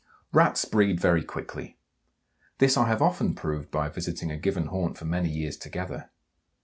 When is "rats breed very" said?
0.33-1.23